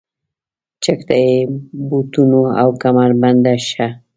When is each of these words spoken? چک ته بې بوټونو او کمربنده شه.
چک 0.83 0.99
ته 1.07 1.15
بې 1.23 1.37
بوټونو 1.87 2.41
او 2.61 2.69
کمربنده 2.83 3.55
شه. 3.69 3.87